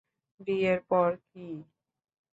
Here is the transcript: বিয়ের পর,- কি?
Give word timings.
বিয়ের 0.39 0.79
পর,- 0.89 1.09
কি? 1.27 1.47